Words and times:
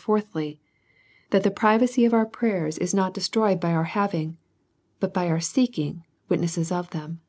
Fourthly, 0.00 0.60
That 1.30 1.42
the 1.42 1.50
privacy 1.50 2.04
of 2.04 2.14
our 2.14 2.24
prayers, 2.24 2.78
is 2.78 2.94
not 2.94 3.12
destroyed 3.12 3.58
by 3.58 3.72
our 3.72 3.82
having, 3.82 4.36
but 5.00 5.12
by 5.12 5.26
dur 5.26 5.40
seeking 5.40 6.04
witnesses 6.28 6.70
of 6.70 6.90
them. 6.90 7.20